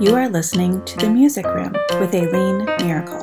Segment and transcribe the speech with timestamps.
[0.00, 3.20] You are listening to The Music Room with Aileen Miracle.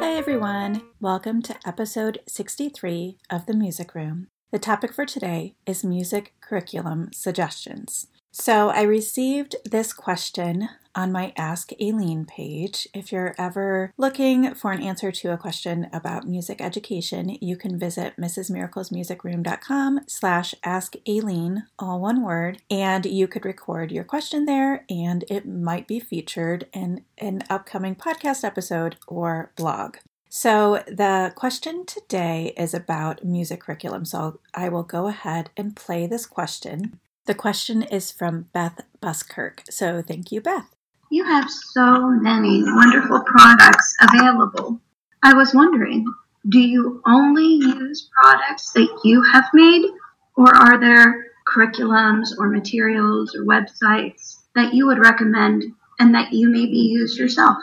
[0.00, 0.82] Hi, everyone.
[1.00, 4.26] Welcome to episode 63 of The Music Room.
[4.50, 8.08] The topic for today is music curriculum suggestions.
[8.32, 12.88] So, I received this question on my Ask Aileen page.
[12.94, 17.78] If you're ever looking for an answer to a question about music education, you can
[17.78, 24.84] visit mrsmiraclesmusicroom.com slash ask Aileen, all one word, and you could record your question there
[24.88, 29.96] and it might be featured in an upcoming podcast episode or blog.
[30.32, 34.04] So, the question today is about music curriculum.
[34.04, 37.00] So, I will go ahead and play this question.
[37.26, 39.62] The question is from Beth Buskirk.
[39.70, 40.70] So, thank you, Beth.
[41.12, 44.80] You have so many wonderful products available.
[45.24, 46.06] I was wondering,
[46.48, 49.86] do you only use products that you have made,
[50.36, 55.64] or are there curriculums or materials or websites that you would recommend
[55.98, 57.56] and that you maybe use yourself?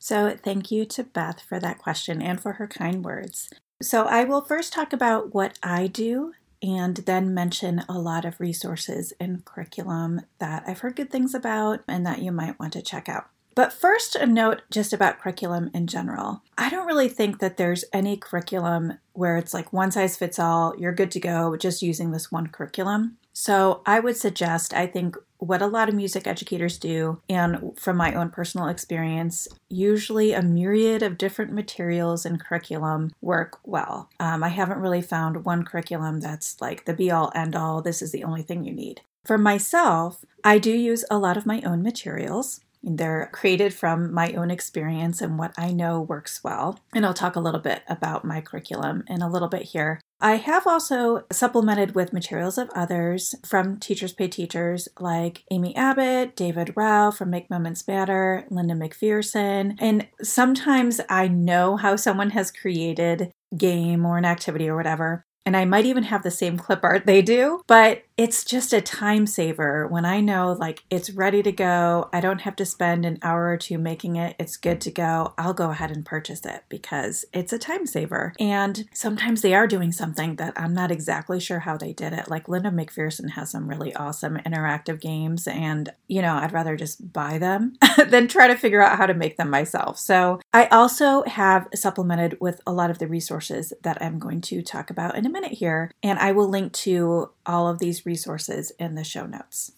[0.00, 3.48] So, thank you to Beth for that question and for her kind words.
[3.80, 8.40] So, I will first talk about what I do and then mention a lot of
[8.40, 12.82] resources and curriculum that I've heard good things about and that you might want to
[12.82, 13.26] check out.
[13.54, 16.42] But first, a note just about curriculum in general.
[16.56, 20.74] I don't really think that there's any curriculum where it's like one size fits all,
[20.78, 23.18] you're good to go just using this one curriculum.
[23.32, 27.96] So I would suggest, I think, what a lot of music educators do, and from
[27.96, 34.08] my own personal experience, usually a myriad of different materials and curriculum work well.
[34.20, 38.02] Um, I haven't really found one curriculum that's like the be all end all, this
[38.02, 39.00] is the only thing you need.
[39.24, 42.60] For myself, I do use a lot of my own materials.
[42.82, 46.80] They're created from my own experience and what I know works well.
[46.92, 50.00] And I'll talk a little bit about my curriculum in a little bit here.
[50.22, 56.36] I have also supplemented with materials of others from Teachers Pay Teachers like Amy Abbott,
[56.36, 59.76] David Rao from Make Moments Matter, Linda McPherson.
[59.80, 65.24] And sometimes I know how someone has created game or an activity or whatever.
[65.44, 68.80] And I might even have the same clip art they do, but it's just a
[68.80, 72.08] time saver when I know like it's ready to go.
[72.12, 74.36] I don't have to spend an hour or two making it.
[74.38, 75.34] It's good to go.
[75.36, 78.32] I'll go ahead and purchase it because it's a time saver.
[78.38, 82.30] And sometimes they are doing something that I'm not exactly sure how they did it.
[82.30, 87.12] Like Linda McPherson has some really awesome interactive games, and you know, I'd rather just
[87.12, 89.98] buy them than try to figure out how to make them myself.
[89.98, 94.62] So I also have supplemented with a lot of the resources that I'm going to
[94.62, 98.72] talk about in a minute here, and I will link to all of these resources
[98.78, 99.72] in the show notes.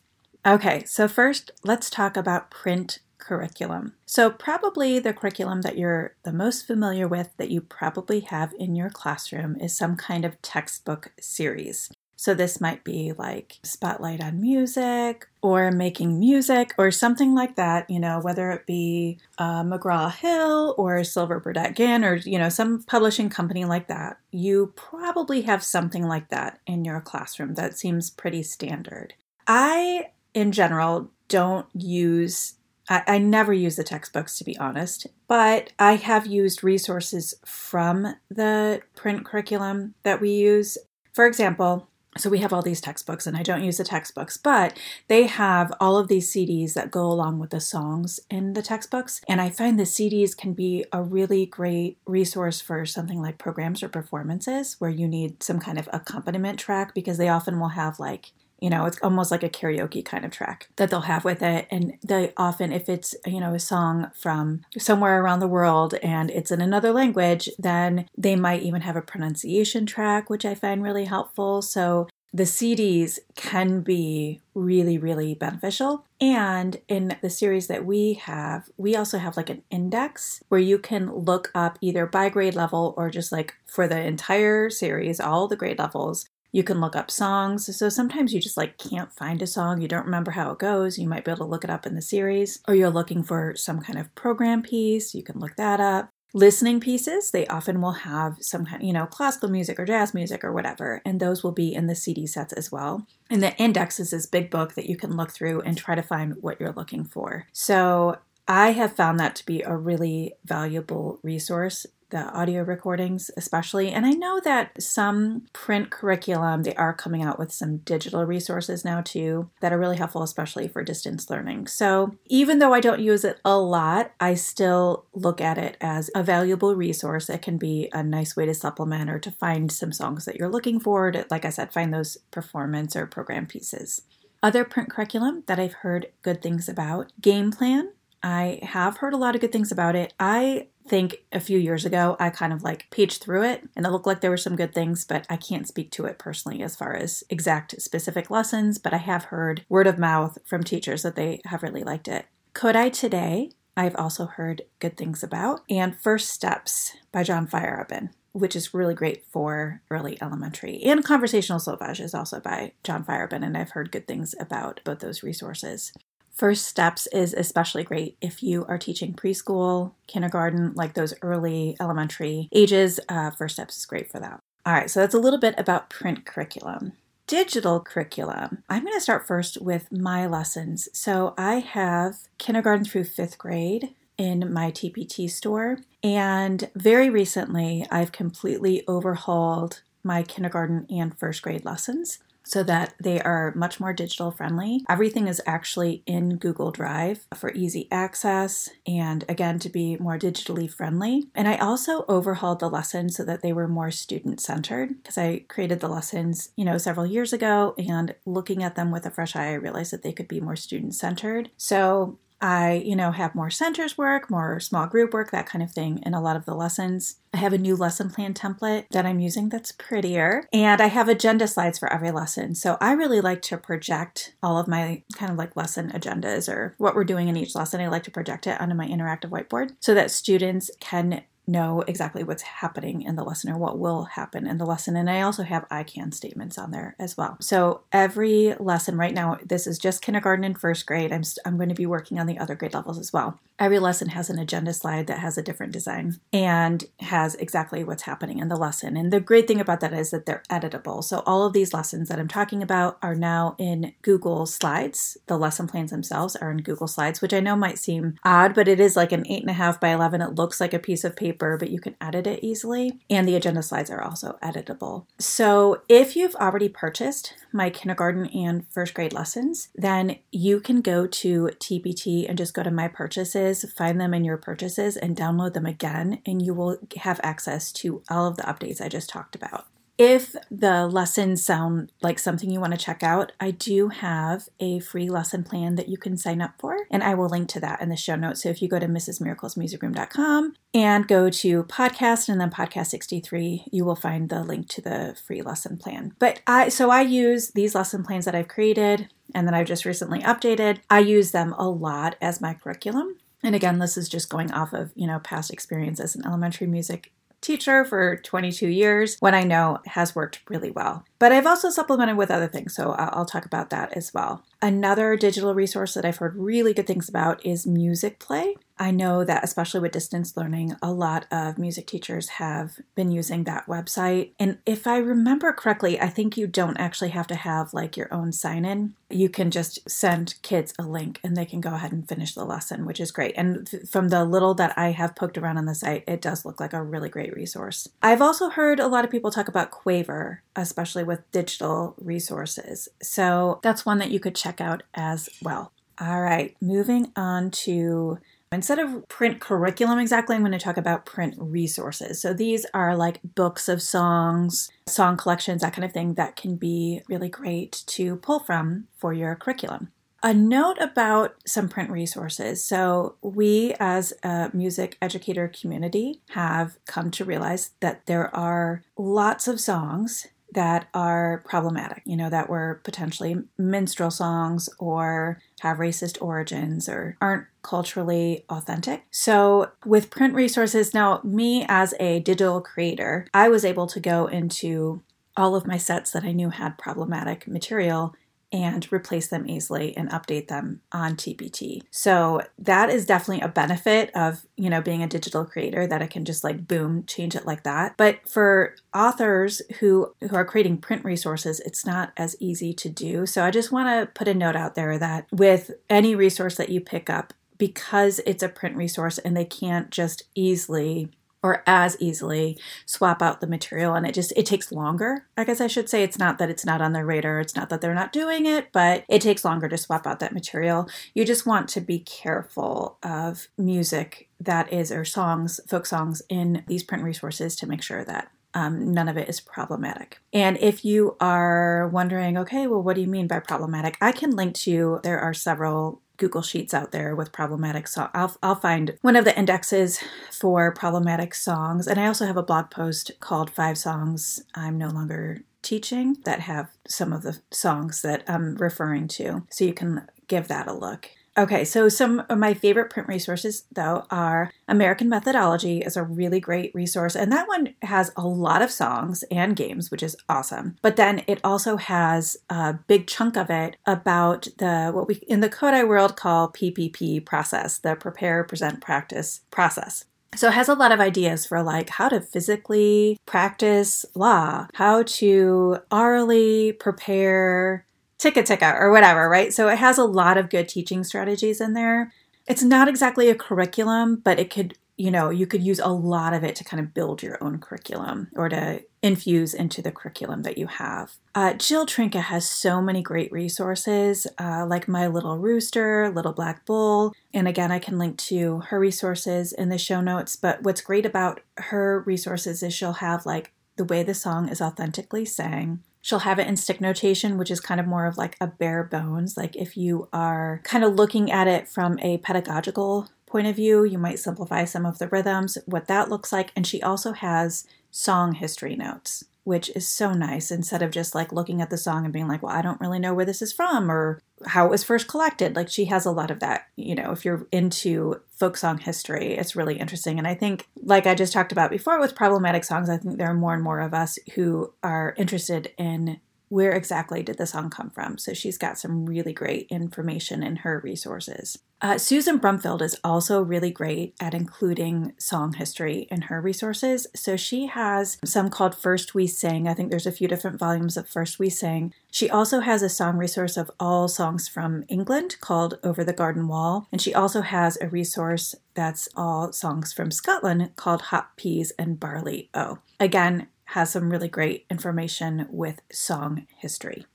[0.47, 3.95] Okay, so first, let's talk about print curriculum.
[4.05, 8.77] So, probably the curriculum that you're the most familiar with that you probably have in
[8.77, 11.91] your classroom is some kind of textbook series.
[12.17, 17.89] So, this might be like Spotlight on Music or Making Music or something like that,
[17.91, 22.49] you know, whether it be uh, McGraw Hill or Silver Burdett Ginn or, you know,
[22.49, 24.19] some publishing company like that.
[24.31, 29.15] You probably have something like that in your classroom that seems pretty standard.
[29.47, 32.55] I, in general, don't use
[32.89, 38.15] I, I, never use the textbooks to be honest, but I have used resources from
[38.29, 40.77] the print curriculum that we use.
[41.13, 44.79] For example, so we have all these textbooks and i don't use the textbooks but
[45.09, 49.21] they have all of these cds that go along with the songs in the textbooks.
[49.29, 53.83] And i find the cds can be a really great resource for something like programs
[53.83, 57.99] or performances where you need some kind of accompaniment track because they often will have
[57.99, 58.33] like
[58.65, 61.69] you know it's almost like a karaoke kind of track that they'll have with it
[61.71, 66.31] and they often if it's you know a song from somewhere around the world and
[66.31, 70.83] it's in another language then they might even have a pronunciation track which i find
[70.83, 76.05] really helpful so the CDs can be really, really beneficial.
[76.21, 80.81] And in the series that we have, we also have like an index where you
[80.81, 85.47] can look up either by grade level or just like for the entire series, all
[85.47, 87.77] the grade levels, you can look up songs.
[87.77, 91.01] So sometimes you just like can't find a song, you don't remember how it goes.
[91.01, 93.57] You might be able to look it up in the series, or you're looking for
[93.57, 96.11] some kind of program piece, you can look that up.
[96.33, 100.45] Listening pieces, they often will have some kind, you know, classical music or jazz music
[100.45, 103.05] or whatever, and those will be in the CD sets as well.
[103.29, 106.03] And the index is this big book that you can look through and try to
[106.03, 107.49] find what you're looking for.
[107.53, 113.91] So I have found that to be a really valuable resource the audio recordings especially
[113.91, 118.85] and i know that some print curriculum they are coming out with some digital resources
[118.85, 123.01] now too that are really helpful especially for distance learning so even though i don't
[123.01, 127.59] use it a lot i still look at it as a valuable resource it can
[127.59, 131.11] be a nice way to supplement or to find some songs that you're looking for
[131.11, 134.03] to like i said find those performance or program pieces
[134.41, 137.91] Other print curriculum that I've heard good things about Game Plan.
[138.23, 140.15] I have heard a lot of good things about it.
[140.19, 143.91] I think a few years ago I kind of like paged through it and it
[143.91, 146.77] looked like there were some good things, but I can't speak to it personally as
[146.77, 148.79] far as exact specific lessons.
[148.79, 152.27] But I have heard word of mouth from teachers that they have really liked it.
[152.55, 155.63] Kodály Today, I've also heard good things about.
[155.69, 160.83] And First Steps by John Feierabend which is really great for early elementary.
[160.83, 164.99] And Conversational Solfège is also by John Feierabend, and I've heard good things about both
[164.99, 165.93] those resources.
[166.35, 172.49] First Steps is especially great if you are teaching preschool, kindergarten, like those early elementary
[172.51, 172.99] ages.
[173.09, 174.41] Uh, First Steps is great for that.
[174.67, 176.95] All right, so that's a little bit about print curriculum.
[177.29, 178.65] Digital curriculum.
[178.69, 180.89] I'm going to start first with my lessons.
[180.93, 185.79] So I have kindergarten through fifth grade in my TPT store.
[186.03, 193.21] And very recently, I've completely overhauled my kindergarten and first grade lessons so that they
[193.21, 194.85] are much more digital friendly.
[194.89, 200.71] Everything is actually in Google Drive for easy access and again to be more digitally
[200.71, 201.29] friendly.
[201.35, 205.45] And I also overhauled the lessons so that they were more student centered because I
[205.49, 209.35] created the lessons, you know, several years ago and looking at them with a fresh
[209.35, 211.51] eye, I realized that they could be more student centered.
[211.57, 215.71] So I, you know, have more centers work, more small group work, that kind of
[215.71, 217.17] thing in a lot of the lessons.
[217.33, 221.09] I have a new lesson plan template that I'm using that's prettier, and I have
[221.09, 222.55] agenda slides for every lesson.
[222.55, 226.75] So I really like to project all of my kind of like lesson agendas or
[226.77, 227.81] what we're doing in each lesson.
[227.81, 232.23] I like to project it onto my interactive whiteboard so that students can know exactly
[232.23, 234.97] what's happening in the lesson or what will happen in the lesson.
[234.97, 237.37] And I also have I can statements on there as well.
[237.41, 241.13] So every lesson right now, this is just kindergarten and first grade.
[241.13, 243.39] I'm, I'm going to be working on the other grade levels as well.
[243.59, 248.03] Every lesson has an agenda slide that has a different design and has exactly what's
[248.03, 248.97] happening in the lesson.
[248.97, 251.05] And the great thing about that is that they're editable.
[251.05, 255.19] So all of these lessons that I'm talking about are now in Google Slides.
[255.27, 258.67] The lesson plans themselves are in Google Slides, which I know might seem odd, but
[258.67, 260.21] it is like an eight and a half by 11.
[260.21, 262.99] It looks like a piece of paper paper, but you can edit it easily.
[263.11, 265.07] And the agenda slides are also editable.
[265.19, 271.07] So if you've already purchased my kindergarten and first grade lessons, then you can go
[271.07, 275.55] to TPT and just go to my purchases, find them in your purchases, and download
[275.55, 276.21] them again.
[276.27, 279.67] And you will have access to all of the updates I just talked about.
[279.97, 284.81] If the lessons sound like something you want to check out, I do have a
[284.81, 287.81] free lesson plan that you can sign up for, and I will link to that
[287.81, 288.43] in the show notes.
[288.43, 293.85] So if you go to mrsmiraclesmusicroom.com and go to podcast and then podcast 63, you
[293.85, 296.15] will find the link to the free lesson plan.
[296.19, 299.85] But I so I use these lesson plans that I've created and that I've just
[299.85, 300.79] recently updated.
[300.91, 303.17] I use them a lot as my curriculum.
[303.45, 306.67] And again, this is just going off of, you know, past experience as an elementary
[306.67, 307.13] music
[307.45, 311.05] teacher for 22 years, what I know has worked really well.
[311.19, 314.43] But I've also supplemented with other things, so I'll talk about that as well.
[314.61, 318.55] Another digital resource that I've heard really good things about is Musicplay.
[318.79, 323.45] I know that, especially with distance learning, a lot of music teachers have been using
[323.45, 324.31] that website.
[324.39, 328.13] And if I remember correctly, I think you don't actually have to have like your
[328.13, 328.95] own sign in.
[329.09, 332.45] You can just send kids a link and they can go ahead and finish the
[332.45, 333.35] lesson, which is great.
[333.37, 336.59] And from the little that I have poked around on the site, it does look
[336.59, 337.89] like a really great resource.
[338.03, 342.89] I've also heard a lot of people talk about Quaver, especially with digital resources.
[343.01, 345.71] So that's one that you could check out as well.
[346.01, 348.19] All right, moving on to
[348.55, 352.21] Instead of print curriculum exactly, I'm going to talk about print resources.
[352.21, 356.57] So these are like books of songs, song collections, that kind of thing that can
[356.57, 359.91] be really great to pull from for your curriculum.
[360.23, 362.65] A note about some print resources.
[362.65, 369.47] So, we as a music educator community have come to realize that there are lots
[369.47, 376.21] of songs that are problematic, you know, that were potentially minstrel songs or have racist
[376.21, 379.05] origins or aren't culturally authentic.
[379.11, 384.27] So, with print resources, now, me as a digital creator, I was able to go
[384.27, 385.03] into
[385.37, 388.15] all of my sets that I knew had problematic material
[388.55, 391.83] and replace them easily and update them on TPT.
[391.91, 396.07] So that is definitely a benefit of, you know, being a digital creator that I
[396.07, 397.97] can just like boom, change it like that.
[397.97, 403.27] But for authors who who are creating print resources, it's not as easy to do.
[403.27, 406.69] So I just want to put a note out there that with any resource that
[406.69, 411.11] you pick up because it's a print resource and they can't just easily
[411.45, 415.61] or as easily swap out the material and it just it takes longer i guess
[415.61, 417.95] i should say it's not that it's not on their radar it's not that they're
[417.95, 421.69] not doing it but it takes longer to swap out that material you just want
[421.69, 427.55] to be careful of music that is or songs folk songs in these print resources
[427.55, 430.21] to make sure that um, none of it is problematic.
[430.33, 433.99] And if you are wondering, okay, well, what do you mean by problematic?
[434.01, 438.11] I can link to, there are several Google Sheets out there with problematic songs.
[438.15, 441.87] I'll, I'll find one of the indexes for problematic songs.
[441.87, 446.41] And I also have a blog post called Five Songs I'm No Longer Teaching that
[446.41, 449.47] have some of the songs that I'm referring to.
[449.51, 451.11] So you can give that a look.
[451.37, 456.39] Okay, so some of my favorite print resources, though, are American Methodology is a really
[456.39, 460.77] great resource, and that one has a lot of songs and games, which is awesome.
[460.81, 465.41] But then it also has a big chunk of it about the what we in
[465.41, 470.05] the Kodály world call PPP process, the prepare, present, practice process.
[470.37, 475.05] So it has a lot of ideas for like how to physically practice la, how
[475.05, 477.84] to orally prepare
[478.19, 479.53] ticka ticka or whatever, right?
[479.53, 482.13] So it has a lot of good teaching strategies in there.
[482.47, 486.35] It's not exactly a curriculum, but it could, you know, you could use a lot
[486.35, 490.43] of it to kind of build your own curriculum or to infuse into the curriculum
[490.43, 491.13] that you have.
[491.35, 496.65] Uh, Jill Trinka has so many great resources, uh, like My Little Rooster, Little Black
[496.65, 497.13] Bull.
[497.33, 500.37] And again, I can link to her resources in the show notes.
[500.37, 504.63] But what's great about her resources is she'll have like the way the song is
[504.63, 505.81] authentically sang.
[506.05, 508.85] She'll have it in stick notation, which is kind of more of like a bare
[508.85, 509.39] bones.
[509.39, 513.85] Like if you are kind of looking at it from a pedagogical point of view,
[513.85, 516.53] you might simplify some of the rhythms, what that looks like.
[516.55, 521.33] And she also has song history notes which is so nice instead of just like
[521.33, 523.53] looking at the song and being like, well, I don't really know where this is
[523.53, 525.55] from or how it was first collected.
[525.55, 529.35] Like she has a lot of that, you know, if you're into folk song history,
[529.35, 530.19] it's really interesting.
[530.19, 533.29] And I think, like I just talked about before with problematic songs, I think there
[533.29, 537.71] are more and more of us who are interested in where exactly did the song
[537.71, 538.19] come from?
[538.19, 541.59] So she's got some really great information in her resources.
[541.81, 547.07] Uh, Susan Brumfield is also really great at including song history in her resources.
[547.15, 549.69] So she has some called First We Sing.
[549.69, 551.93] I think there's a few different volumes of First We Sing.
[552.11, 556.49] She also has a song resource of all songs from England called Over the Garden
[556.49, 556.87] Wall.
[556.91, 562.01] And she also has a resource that's all songs from Scotland called Hot Peas and
[562.01, 562.79] Barley O.
[562.99, 567.07] Again, has some really great information with song history.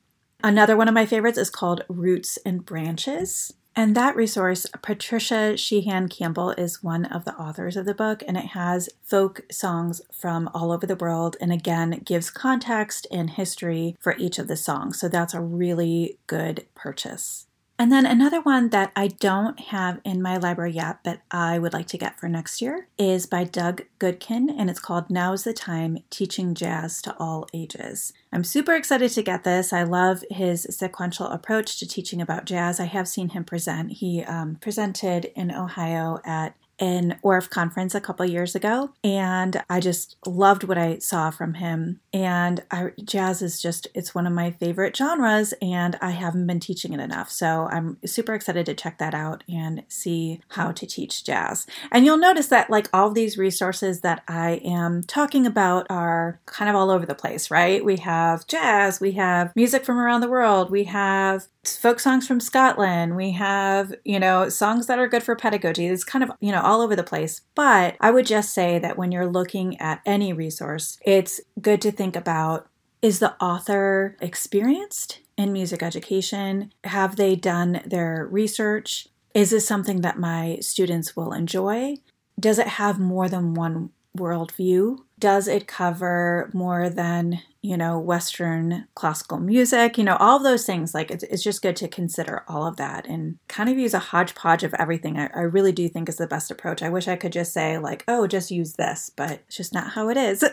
[0.43, 3.53] Another one of my favorites is called Roots and Branches.
[3.75, 8.35] And that resource, Patricia Sheehan Campbell is one of the authors of the book, and
[8.35, 13.95] it has folk songs from all over the world and again gives context and history
[13.99, 14.99] for each of the songs.
[14.99, 17.47] So that's a really good purchase.
[17.79, 21.71] And then another one that I don't have in my library yet, but I would
[21.71, 25.53] like to get for next year is by Doug Goodkin, and it's called Now's the
[25.53, 28.11] Time Teaching Jazz to All Ages.
[28.33, 29.71] I'm super excited to get this.
[29.71, 32.81] I love his sequential approach to teaching about jazz.
[32.81, 33.93] I have seen him present.
[33.93, 39.79] He um, presented in Ohio at an Orff conference a couple years ago, and I
[39.79, 41.99] just loved what I saw from him.
[42.13, 46.59] And I, jazz is just, it's one of my favorite genres, and I haven't been
[46.59, 47.29] teaching it enough.
[47.29, 51.65] So I'm super excited to check that out and see how to teach jazz.
[51.91, 56.69] And you'll notice that, like, all these resources that I am talking about are kind
[56.69, 57.83] of all over the place, right?
[57.83, 62.39] We have jazz, we have music from around the world, we have folk songs from
[62.39, 63.15] Scotland.
[63.15, 65.87] We have, you know, songs that are good for pedagogy.
[65.87, 67.41] It's kind of, you know, all over the place.
[67.55, 71.91] But I would just say that when you're looking at any resource, it's good to
[71.91, 72.69] think about
[73.01, 76.73] is the author experienced in music education?
[76.83, 79.07] Have they done their research?
[79.33, 81.95] Is this something that my students will enjoy?
[82.39, 84.97] Does it have more than one worldview?
[85.17, 90.93] Does it cover more than you know, Western classical music, you know, all those things.
[90.93, 93.99] Like, it's, it's just good to consider all of that and kind of use a
[93.99, 95.17] hodgepodge of everything.
[95.17, 96.81] I, I really do think is the best approach.
[96.81, 99.91] I wish I could just say, like, oh, just use this, but it's just not
[99.91, 100.43] how it is.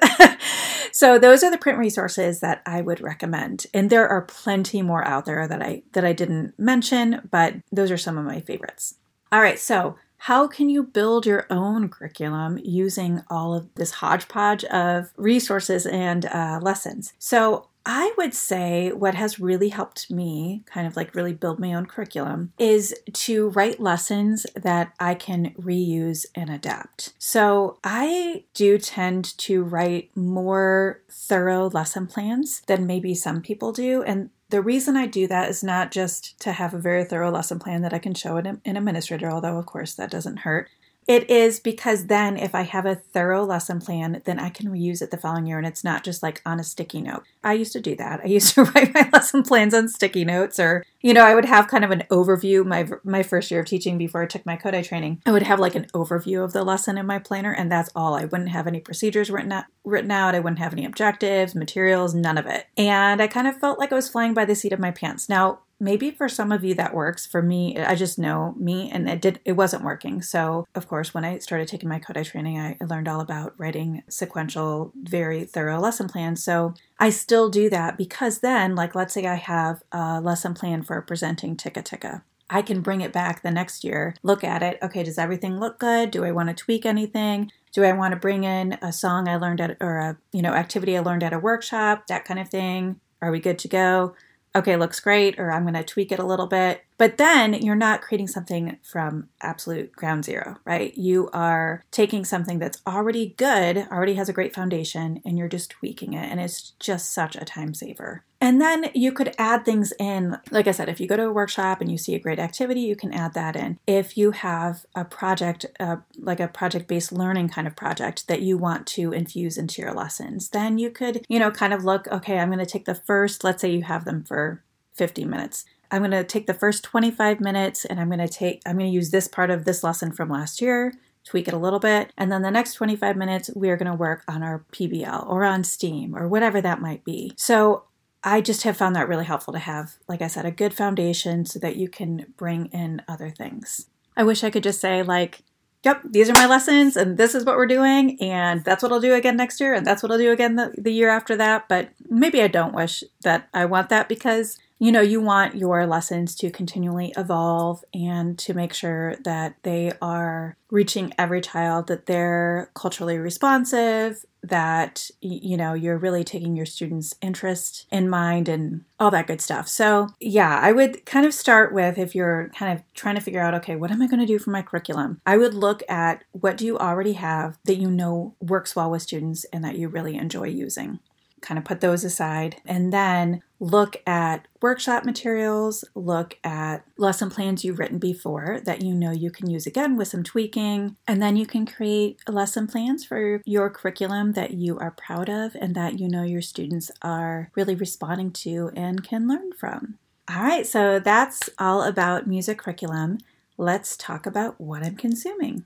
[0.92, 3.66] so those are the print resources that I would recommend.
[3.73, 7.92] And there are plenty more out there that I that I didn't mention, but those
[7.92, 8.96] are some of my favorites.
[9.30, 9.96] All right, so
[10.26, 16.26] how can you build your own curriculum using all of this hodgepodge of resources and
[16.26, 17.12] uh, lessons?
[17.21, 21.73] So, I would say what has really helped me kind of like really build my
[21.73, 27.12] own curriculum is to write lessons that I can reuse and adapt.
[27.21, 34.02] So I do tend to write more thorough lesson plans than maybe some people do.
[34.02, 37.58] And the reason I do that is not just to have a very thorough lesson
[37.58, 40.70] plan that I can show an, an administrator, although of course that doesn't hurt,
[41.06, 45.00] It is because then if I have a thorough lesson plan, then I can reuse
[45.00, 47.22] it the following year and it's not just like on a sticky note.
[47.44, 48.20] I used to do that.
[48.25, 51.44] I used to write my lesson plans on sticky notes or you know, I would
[51.44, 54.56] have kind of an overview my my first year of teaching before I took my
[54.56, 55.22] Kodály training.
[55.25, 58.14] I would have like an overview of the lesson in my planner and that's all.
[58.14, 60.34] I wouldn't have any procedures written out, written out.
[60.34, 62.66] I wouldn't have any objectives, materials, none of it.
[62.76, 65.28] And I kind of felt like I was flying by the seat of my pants.
[65.28, 69.09] Now, maybe for some of you that works for me i just know me and
[69.09, 72.59] it did it wasn't working so of course when i started taking my Kodály training
[72.59, 77.97] i learned all about writing sequential very thorough lesson plans so i still do that
[77.99, 82.62] because then like let's say i have a lesson plan for presenting ticka ticka I
[82.62, 84.78] can bring it back the next year, look at it.
[84.80, 86.11] Okay, does everything look good?
[86.11, 87.50] Do I want to tweak anything?
[87.73, 90.54] Do I want to bring in a song I learned at or a, you know,
[90.54, 93.00] activity I learned at a workshop, that kind of thing?
[93.21, 94.14] Are we good to go?
[94.56, 96.86] Okay, looks great, or I'm going to tweak it a little bit.
[96.98, 100.96] But then you're not creating something from absolute ground zero, right?
[100.96, 105.70] You are taking something that's already good, already has a great foundation, and you're just
[105.70, 106.30] tweaking it.
[106.30, 108.24] And it's just such a time saver.
[108.40, 110.38] And then you could add things in.
[110.50, 112.80] Like I said, if you go to a workshop and you see a great activity,
[112.80, 113.78] you can add that in.
[113.86, 118.42] If you have a project, uh, like a project based learning kind of project that
[118.42, 122.06] you want to infuse into your lessons, then you could, you know, kind of look,
[122.08, 124.62] okay, I'm going to take the first, let's say you have them for
[124.94, 125.64] 50 minutes.
[125.90, 128.90] I'm going to take the first 25 minutes and I'm going to take, I'm going
[128.90, 130.93] to use this part of this lesson from last year,
[131.25, 132.12] tweak it a little bit.
[132.16, 135.45] And then the next 25 minutes, we are going to work on our PBL or
[135.45, 137.33] on STEAM or whatever that might be.
[137.37, 137.85] So
[138.25, 141.45] I just have found that really helpful to have, like I said, a good foundation
[141.47, 143.87] so that you can bring in other things.
[144.16, 145.43] I wish I could just say, like,
[145.85, 149.00] yep, these are my lessons and this is what we're doing and that's what I'll
[149.00, 151.69] do again next year and that's what I'll do again the, the year after that.
[151.69, 155.87] But maybe I don't wish that I want that because you know, you want your
[155.87, 162.06] lessons to continually evolve and to make sure that they are reaching every child, that
[162.06, 168.85] they're culturally responsive, that, you know, you're really taking your students' interest in mind and
[169.00, 169.66] all that good stuff.
[169.66, 173.40] So, yeah, I would kind of start with if you're kind of trying to figure
[173.40, 175.21] out, okay, what am I going to do for my curriculum?
[175.25, 179.02] I would look at what do you already have that you know works well with
[179.02, 180.99] students and that you really enjoy using
[181.46, 187.64] kind of put those aside and then look at workshop materials, look at lesson plans
[187.64, 191.37] you've written before that you know you can use again with some tweaking, and then
[191.37, 196.00] you can create lesson plans for your curriculum that you are proud of and that
[196.00, 199.98] you know your students are really responding to and can learn from.
[200.28, 203.18] All right, so that's all about music curriculum.
[203.56, 205.64] Let's talk about what I'm consuming.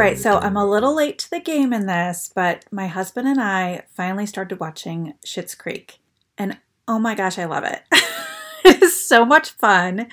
[0.00, 3.38] Right, so I'm a little late to the game in this, but my husband and
[3.38, 5.98] I finally started watching Schitt's Creek.
[6.38, 6.58] And
[6.88, 7.82] oh my gosh, I love it.
[8.64, 10.08] it is so much fun.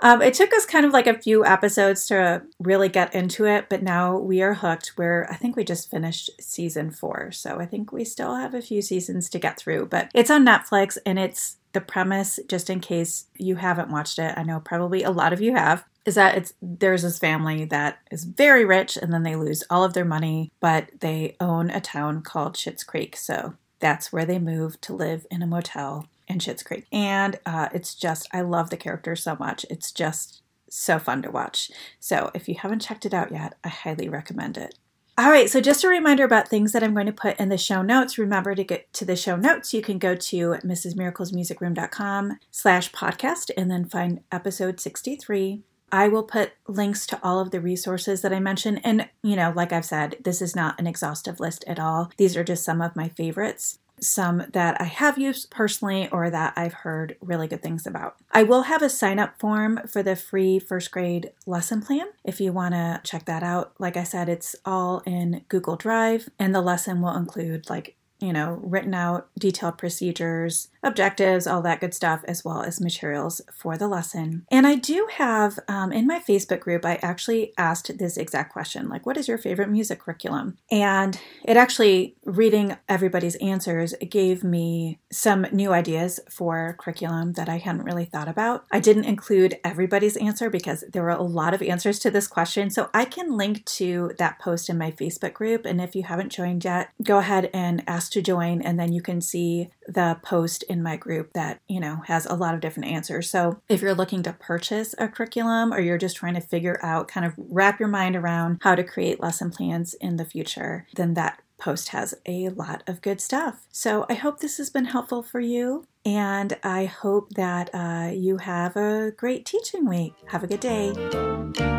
[0.00, 3.68] Um, it took us kind of like a few episodes to really get into it,
[3.70, 4.94] but now we are hooked.
[4.98, 8.60] We're, I think we just finished season four, so I think we still have a
[8.60, 12.80] few seasons to get through, but it's on Netflix and it's the premise, just in
[12.80, 14.34] case you haven't watched it.
[14.36, 17.98] I know probably a lot of you have is that it's there's this family that
[18.10, 21.80] is very rich and then they lose all of their money, but they own a
[21.80, 23.16] town called Schitt's Creek.
[23.16, 26.86] So that's where they move to live in a motel in Schitt's Creek.
[26.92, 29.66] And uh, it's just, I love the characters so much.
[29.68, 31.70] It's just so fun to watch.
[32.00, 34.76] So if you haven't checked it out yet, I highly recommend it.
[35.18, 37.56] All right, so just a reminder about things that I'm going to put in the
[37.56, 38.18] show notes.
[38.18, 43.70] Remember to get to the show notes, you can go to mrsmiraclesmusicroom.com slash podcast and
[43.70, 48.40] then find episode 63 I will put links to all of the resources that I
[48.40, 48.80] mentioned.
[48.84, 52.10] And, you know, like I've said, this is not an exhaustive list at all.
[52.16, 56.52] These are just some of my favorites, some that I have used personally or that
[56.56, 58.16] I've heard really good things about.
[58.30, 62.40] I will have a sign up form for the free first grade lesson plan if
[62.40, 63.72] you want to check that out.
[63.78, 68.32] Like I said, it's all in Google Drive, and the lesson will include like you
[68.32, 73.76] know, written out detailed procedures, objectives, all that good stuff, as well as materials for
[73.76, 74.44] the lesson.
[74.50, 78.88] And I do have um, in my Facebook group, I actually asked this exact question
[78.88, 80.58] like, what is your favorite music curriculum?
[80.70, 87.58] And it actually, reading everybody's answers, gave me some new ideas for curriculum that I
[87.58, 88.64] hadn't really thought about.
[88.70, 92.70] I didn't include everybody's answer because there were a lot of answers to this question.
[92.70, 95.64] So I can link to that post in my Facebook group.
[95.64, 99.02] And if you haven't joined yet, go ahead and ask to join, and then you
[99.02, 102.90] can see the post in my group that, you know, has a lot of different
[102.90, 103.30] answers.
[103.30, 107.08] So if you're looking to purchase a curriculum or you're just trying to figure out,
[107.08, 111.14] kind of wrap your mind around how to create lesson plans in the future, then
[111.14, 113.66] that Post has a lot of good stuff.
[113.72, 118.36] So I hope this has been helpful for you, and I hope that uh, you
[118.36, 120.12] have a great teaching week.
[120.26, 121.75] Have a good day.